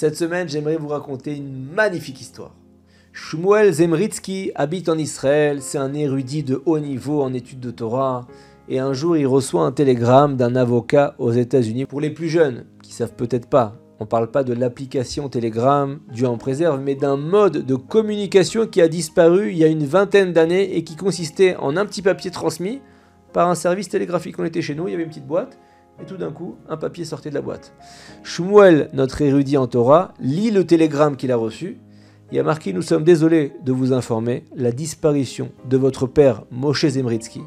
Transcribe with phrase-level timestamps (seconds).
[0.00, 2.54] Cette semaine, j'aimerais vous raconter une magnifique histoire.
[3.12, 8.28] Shmuel Zemritsky habite en Israël, c'est un érudit de haut niveau en études de Torah,
[8.68, 11.86] et un jour il reçoit un télégramme d'un avocat aux États-Unis.
[11.86, 15.98] Pour les plus jeunes, qui savent peut-être pas, on ne parle pas de l'application Telegram,
[16.12, 19.84] Dieu en préserve, mais d'un mode de communication qui a disparu il y a une
[19.84, 22.80] vingtaine d'années et qui consistait en un petit papier transmis
[23.32, 24.38] par un service télégraphique.
[24.38, 25.58] On était chez nous, il y avait une petite boîte,
[26.00, 27.72] et tout d'un coup, un papier sortait de la boîte.
[28.22, 31.78] Shmuel, notre érudit en Torah, lit le télégramme qu'il a reçu.
[32.30, 36.86] Il a marqué Nous sommes désolés de vous informer la disparition de votre père Moshe
[36.86, 37.42] Zemritsky,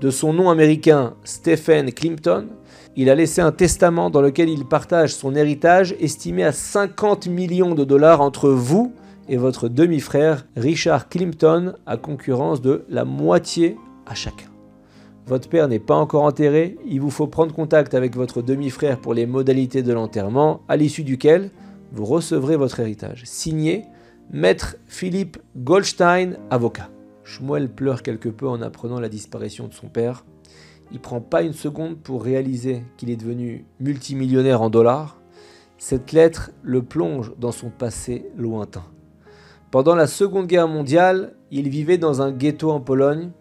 [0.00, 2.48] de son nom américain Stephen Clinton.
[2.96, 7.74] Il a laissé un testament dans lequel il partage son héritage estimé à 50 millions
[7.74, 8.92] de dollars entre vous
[9.28, 14.55] et votre demi-frère Richard Clinton à concurrence de la moitié à chacun.
[15.26, 19.12] Votre père n'est pas encore enterré, il vous faut prendre contact avec votre demi-frère pour
[19.12, 21.50] les modalités de l'enterrement, à l'issue duquel
[21.90, 23.22] vous recevrez votre héritage.
[23.24, 23.86] Signé
[24.30, 26.90] Maître Philippe Goldstein, avocat.
[27.24, 30.24] Shmuel pleure quelque peu en apprenant la disparition de son père.
[30.92, 35.20] Il prend pas une seconde pour réaliser qu'il est devenu multimillionnaire en dollars.
[35.76, 38.84] Cette lettre le plonge dans son passé lointain.
[39.72, 43.32] Pendant la Seconde Guerre mondiale, il vivait dans un ghetto en Pologne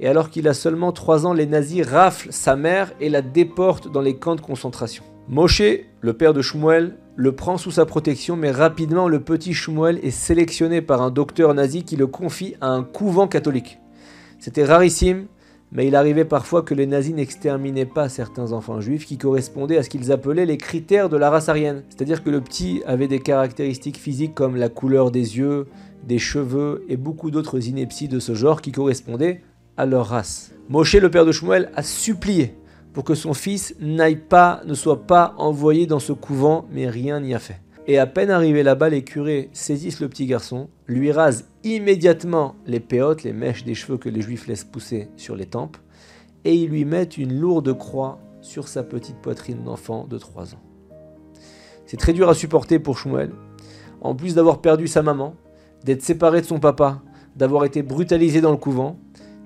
[0.00, 3.92] et alors qu'il a seulement 3 ans, les nazis raflent sa mère et la déportent
[3.92, 5.04] dans les camps de concentration.
[5.28, 5.62] Moshe,
[6.00, 10.10] le père de Shmuel, le prend sous sa protection, mais rapidement le petit Shmuel est
[10.10, 13.78] sélectionné par un docteur nazi qui le confie à un couvent catholique.
[14.38, 15.26] C'était rarissime,
[15.70, 19.82] mais il arrivait parfois que les nazis n'exterminaient pas certains enfants juifs qui correspondaient à
[19.82, 21.84] ce qu'ils appelaient les critères de la race aryenne.
[21.90, 25.66] C'est-à-dire que le petit avait des caractéristiques physiques comme la couleur des yeux,
[26.02, 29.42] des cheveux et beaucoup d'autres inepties de ce genre qui correspondaient
[29.86, 30.52] leur race.
[30.68, 32.56] Moshe, le père de Shmuel, a supplié
[32.92, 37.20] pour que son fils n'aille pas, ne soit pas envoyé dans ce couvent, mais rien
[37.20, 37.60] n'y a fait.
[37.86, 42.80] Et à peine arrivé là-bas, les curés saisissent le petit garçon, lui rasent immédiatement les
[42.80, 45.76] péotes, les mèches des cheveux que les juifs laissent pousser sur les tempes,
[46.44, 50.62] et ils lui mettent une lourde croix sur sa petite poitrine d'enfant de 3 ans.
[51.86, 53.32] C'est très dur à supporter pour Shmuel,
[54.00, 55.34] en plus d'avoir perdu sa maman,
[55.84, 57.02] d'être séparé de son papa,
[57.36, 58.98] d'avoir été brutalisé dans le couvent,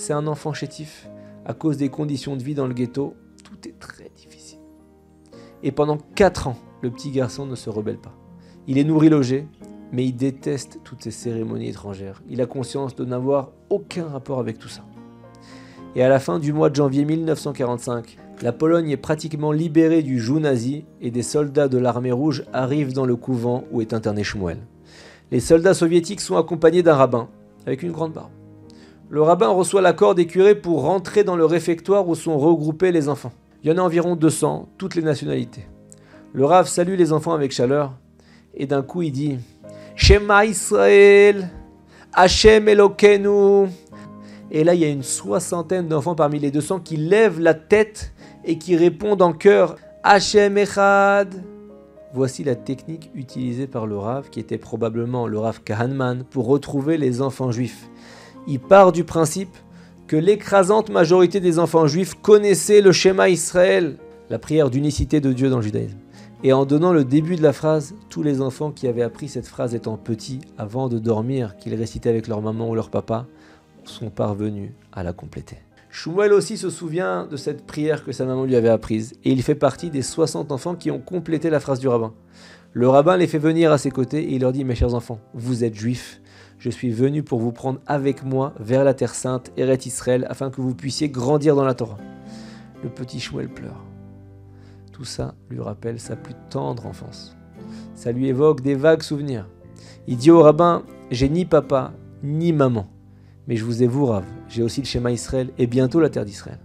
[0.00, 1.08] c'est un enfant chétif.
[1.44, 4.58] À cause des conditions de vie dans le ghetto, tout est très difficile.
[5.62, 8.14] Et pendant 4 ans, le petit garçon ne se rebelle pas.
[8.66, 9.46] Il est nourri logé,
[9.92, 12.22] mais il déteste toutes ces cérémonies étrangères.
[12.28, 14.84] Il a conscience de n'avoir aucun rapport avec tout ça.
[15.94, 20.18] Et à la fin du mois de janvier 1945, la Pologne est pratiquement libérée du
[20.18, 24.24] joug nazi et des soldats de l'armée rouge arrivent dans le couvent où est interné
[24.24, 24.60] Shmuel.
[25.30, 27.28] Les soldats soviétiques sont accompagnés d'un rabbin
[27.66, 28.30] avec une grande barbe
[29.12, 33.08] le rabbin reçoit l'accord des curés pour rentrer dans le réfectoire où sont regroupés les
[33.08, 33.32] enfants.
[33.64, 35.66] Il y en a environ 200, toutes les nationalités.
[36.32, 37.92] Le Rav salue les enfants avec chaleur
[38.54, 39.38] et d'un coup il dit
[39.96, 41.50] Shema Israël,
[42.12, 43.68] Hashem Elokenu.
[44.52, 48.12] Et là il y a une soixantaine d'enfants parmi les 200 qui lèvent la tête
[48.44, 51.34] et qui répondent en chœur Hashem Echad.
[52.14, 56.96] Voici la technique utilisée par le Rav, qui était probablement le Rav Kahanman, pour retrouver
[56.96, 57.88] les enfants juifs
[58.50, 59.56] il part du principe
[60.08, 63.96] que l'écrasante majorité des enfants juifs connaissaient le schéma Israël,
[64.28, 65.98] la prière d'unicité de Dieu dans le judaïsme.
[66.42, 69.46] Et en donnant le début de la phrase, tous les enfants qui avaient appris cette
[69.46, 73.26] phrase étant petits, avant de dormir, qu'ils récitaient avec leur maman ou leur papa,
[73.84, 75.58] sont parvenus à la compléter.
[75.90, 79.44] Shmuel aussi se souvient de cette prière que sa maman lui avait apprise, et il
[79.44, 82.12] fait partie des 60 enfants qui ont complété la phrase du rabbin.
[82.72, 85.20] Le rabbin les fait venir à ses côtés et il leur dit Mes chers enfants,
[85.34, 86.20] vous êtes juifs,
[86.60, 90.50] je suis venu pour vous prendre avec moi vers la terre sainte, Eret Israël, afin
[90.50, 91.96] que vous puissiez grandir dans la Torah.
[92.84, 93.82] Le petit Shmuel pleure.
[94.92, 97.34] Tout ça lui rappelle sa plus tendre enfance.
[97.94, 99.48] Ça lui évoque des vagues souvenirs.
[100.06, 102.86] Il dit au rabbin J'ai ni papa, ni maman,
[103.48, 104.24] mais je vous ai vous, Rav.
[104.46, 106.58] J'ai aussi le schéma Israël et bientôt la terre d'Israël.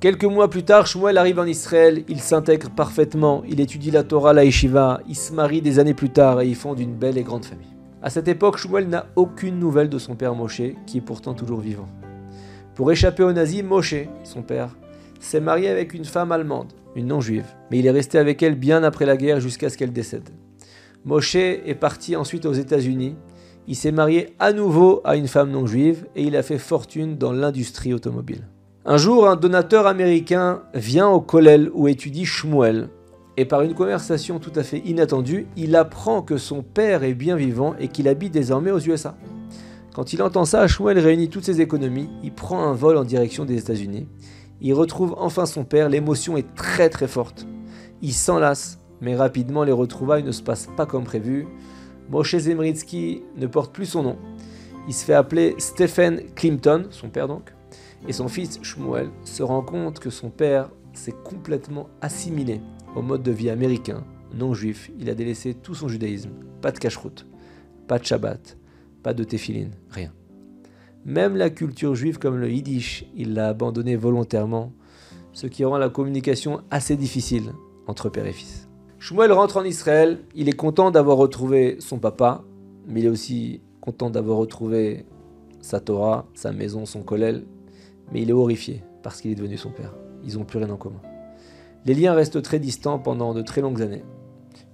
[0.00, 4.32] Quelques mois plus tard, Shmuel arrive en Israël, il s'intègre parfaitement, il étudie la Torah,
[4.32, 7.22] la Yeshiva, il se marie des années plus tard et ils fondent une belle et
[7.22, 7.73] grande famille.
[8.04, 11.60] À cette époque, Shmuel n'a aucune nouvelle de son père Moshe, qui est pourtant toujours
[11.60, 11.88] vivant.
[12.74, 14.76] Pour échapper aux nazis, Moshe, son père,
[15.20, 18.82] s'est marié avec une femme allemande, une non-juive, mais il est resté avec elle bien
[18.82, 20.28] après la guerre jusqu'à ce qu'elle décède.
[21.06, 23.16] Moshe est parti ensuite aux États-Unis.
[23.68, 27.32] Il s'est marié à nouveau à une femme non-juive et il a fait fortune dans
[27.32, 28.46] l'industrie automobile.
[28.84, 32.90] Un jour, un donateur américain vient au Kollel où étudie Shmuel,
[33.36, 37.34] et par une conversation tout à fait inattendue, il apprend que son père est bien
[37.36, 39.16] vivant et qu'il habite désormais aux USA.
[39.92, 43.44] Quand il entend ça, Shmuel réunit toutes ses économies, il prend un vol en direction
[43.44, 44.06] des États-Unis.
[44.60, 47.46] Il retrouve enfin son père, l'émotion est très très forte.
[48.02, 51.46] Il s'enlace Mais rapidement, les retrouvailles ne se passent pas comme prévu.
[52.10, 54.16] Moshe Zemritsky ne porte plus son nom.
[54.86, 57.52] Il se fait appeler Stephen Clinton, son père donc,
[58.06, 62.60] et son fils Shmuel se rend compte que son père s'est complètement assimilé
[62.94, 64.04] au mode de vie américain,
[64.34, 64.90] non juif.
[64.98, 66.30] Il a délaissé tout son judaïsme.
[66.60, 67.26] Pas de cacheroute,
[67.86, 68.56] pas de Shabbat,
[69.02, 70.12] pas de tefillin, rien.
[71.04, 74.72] Même la culture juive comme le yiddish, il l'a abandonné volontairement,
[75.32, 77.52] ce qui rend la communication assez difficile
[77.86, 78.68] entre père et fils.
[78.98, 82.42] Shmuel rentre en Israël, il est content d'avoir retrouvé son papa,
[82.86, 85.04] mais il est aussi content d'avoir retrouvé
[85.60, 87.44] sa Torah, sa maison, son kollel,
[88.12, 89.92] mais il est horrifié parce qu'il est devenu son père.
[90.26, 91.02] Ils n'ont plus rien en commun.
[91.86, 94.04] Les liens restent très distants pendant de très longues années.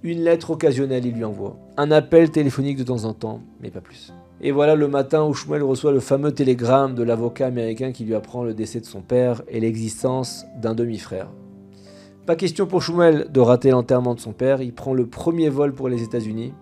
[0.01, 3.81] Une lettre occasionnelle il lui envoie, un appel téléphonique de temps en temps, mais pas
[3.81, 4.13] plus.
[4.39, 8.15] Et voilà le matin où Shmuel reçoit le fameux télégramme de l'avocat américain qui lui
[8.15, 11.29] apprend le décès de son père et l'existence d'un demi-frère.
[12.25, 15.73] Pas question pour Shmuel de rater l'enterrement de son père, il prend le premier vol
[15.73, 16.53] pour les États-Unis.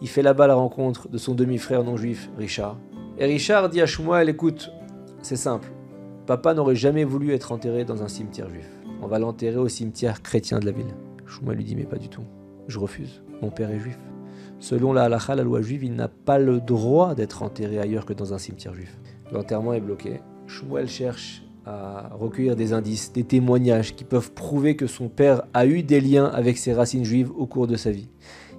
[0.00, 2.78] Il fait là-bas la rencontre de son demi-frère non juif, Richard.
[3.18, 4.70] Et Richard dit à Shmuel Écoute,
[5.20, 5.68] c'est simple,
[6.26, 8.75] papa n'aurait jamais voulu être enterré dans un cimetière juif.
[9.02, 10.94] On va l'enterrer au cimetière chrétien de la ville.
[11.26, 12.22] Shmuel lui dit Mais pas du tout,
[12.68, 13.98] je refuse, mon père est juif.
[14.58, 18.14] Selon la halakha, la loi juive, il n'a pas le droit d'être enterré ailleurs que
[18.14, 18.98] dans un cimetière juif.
[19.32, 20.20] L'enterrement est bloqué.
[20.46, 25.66] Shmuel cherche à recueillir des indices, des témoignages qui peuvent prouver que son père a
[25.66, 28.08] eu des liens avec ses racines juives au cours de sa vie.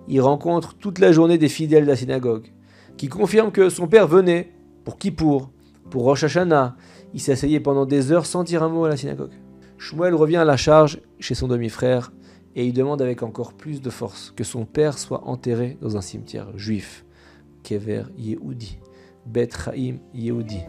[0.09, 2.51] Il rencontre toute la journée des fidèles de la synagogue,
[2.97, 4.51] qui confirment que son père venait
[4.83, 5.51] pour Kippour,
[5.89, 6.75] pour Rosh Hashanah.
[7.13, 9.31] Il s'asseyait pendant des heures sans dire un mot à la synagogue.
[9.77, 12.11] Shmuel revient à la charge chez son demi-frère
[12.55, 16.01] et il demande avec encore plus de force que son père soit enterré dans un
[16.01, 17.05] cimetière juif,
[17.63, 18.79] Kever Yehudi,
[19.25, 19.49] Bet
[20.13, 20.61] Yehudi.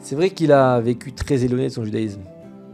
[0.00, 2.22] C'est vrai qu'il a vécu très éloigné de son judaïsme,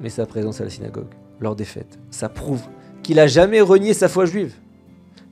[0.01, 2.63] mais sa présence à la synagogue, lors des fêtes, ça prouve
[3.03, 4.55] qu'il a jamais renié sa foi juive.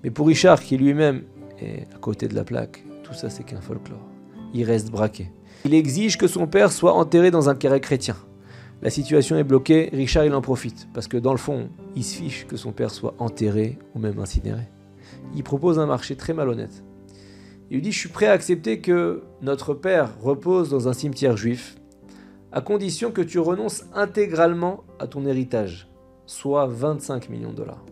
[0.04, 1.22] Mais pour Richard, qui lui-même
[1.58, 4.06] est à côté de la plaque, tout ça c'est qu'un folklore.
[4.52, 5.30] Il reste braqué.
[5.64, 8.16] Il exige que son père soit enterré dans un carré chrétien.
[8.82, 12.16] La situation est bloquée, Richard il en profite, parce que dans le fond, il se
[12.16, 14.62] fiche que son père soit enterré ou même incinéré.
[15.36, 16.82] Il propose un marché très malhonnête.
[17.70, 21.36] Il lui dit, je suis prêt à accepter que notre père repose dans un cimetière
[21.36, 21.76] juif,
[22.50, 25.88] à condition que tu renonces intégralement à ton héritage,
[26.26, 27.84] soit 25 millions de dollars.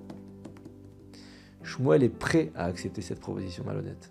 [1.62, 4.10] Shmuel est prêt à accepter cette proposition malhonnête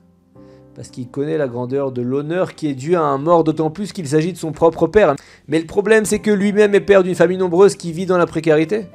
[0.79, 3.91] parce qu'il connaît la grandeur de l'honneur qui est dû à un mort, d'autant plus
[3.91, 5.13] qu'il s'agit de son propre père.
[5.49, 8.25] Mais le problème, c'est que lui-même est père d'une famille nombreuse qui vit dans la
[8.25, 8.85] précarité.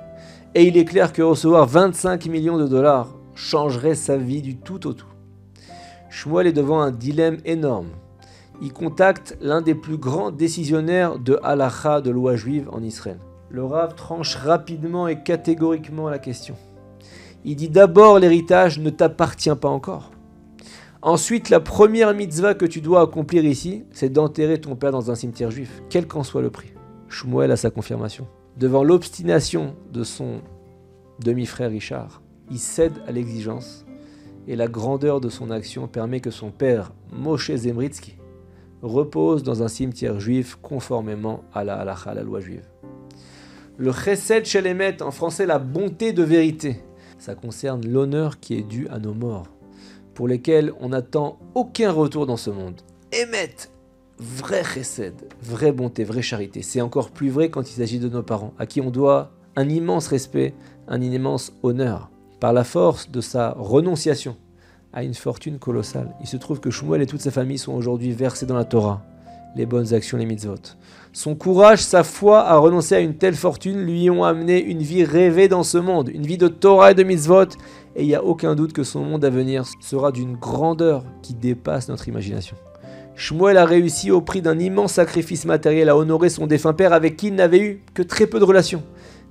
[0.54, 4.86] Et il est clair que recevoir 25 millions de dollars changerait sa vie du tout
[4.86, 5.12] au tout.
[6.08, 7.90] Shmuel est devant un dilemme énorme.
[8.62, 13.18] Il contacte l'un des plus grands décisionnaires de halacha de loi juive en Israël.
[13.50, 16.56] Le Rav tranche rapidement et catégoriquement la question.
[17.44, 20.13] Il dit d'abord l'héritage ne t'appartient pas encore.
[21.06, 25.14] Ensuite, la première mitzvah que tu dois accomplir ici, c'est d'enterrer ton père dans un
[25.14, 26.72] cimetière juif, quel qu'en soit le prix.
[27.10, 28.26] Shmuel a sa confirmation.
[28.56, 30.40] Devant l'obstination de son
[31.22, 33.84] demi-frère Richard, il cède à l'exigence
[34.48, 38.16] et la grandeur de son action permet que son père, Moshe Zemritsky,
[38.80, 42.64] repose dans un cimetière juif conformément à la la loi juive.
[43.76, 46.80] Le chesed shelemet, en français la bonté de vérité,
[47.18, 49.53] ça concerne l'honneur qui est dû à nos morts
[50.14, 52.80] pour lesquels on n'attend aucun retour dans ce monde.
[53.12, 53.70] Émettent
[54.18, 56.62] vrai chesed, vraie bonté, vraie charité.
[56.62, 59.68] C'est encore plus vrai quand il s'agit de nos parents, à qui on doit un
[59.68, 60.54] immense respect,
[60.88, 62.10] un immense honneur.
[62.40, 64.36] Par la force de sa renonciation
[64.92, 68.12] à une fortune colossale, il se trouve que Shmuel et toute sa famille sont aujourd'hui
[68.12, 69.02] versés dans la Torah,
[69.56, 70.56] les bonnes actions, les mitzvot.
[71.12, 75.04] Son courage, sa foi à renoncer à une telle fortune lui ont amené une vie
[75.04, 77.44] rêvée dans ce monde, une vie de Torah et de mitzvot,
[77.94, 81.34] et il n'y a aucun doute que son monde à venir sera d'une grandeur qui
[81.34, 82.56] dépasse notre imagination.
[83.16, 87.16] Shmuel a réussi au prix d'un immense sacrifice matériel à honorer son défunt père avec
[87.16, 88.82] qui il n'avait eu que très peu de relations.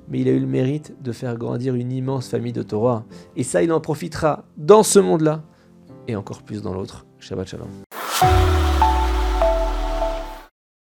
[0.10, 3.04] Mais il a eu le mérite de faire grandir une immense famille de Torah.
[3.36, 5.44] Et ça, il en profitera dans ce monde-là
[6.08, 7.06] et encore plus dans l'autre.
[7.20, 7.68] Shabbat Shalom.